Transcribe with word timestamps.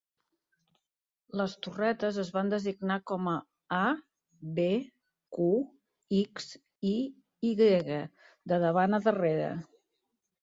Les 1.39 1.51
torretes 1.65 2.15
es 2.21 2.29
van 2.37 2.47
designar 2.53 2.95
com 3.11 3.27
a 3.33 3.33
"A", 3.79 3.83
"B", 4.59 4.65
"Q", 5.37 5.49
"X" 6.23 6.49
i 6.93 6.97
"Y", 7.51 7.71
de 8.53 8.59
davant 8.65 8.99
a 8.99 9.01
darrere. 9.09 9.51